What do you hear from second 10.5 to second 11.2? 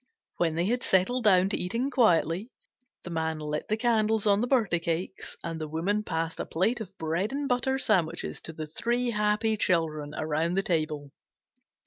the table.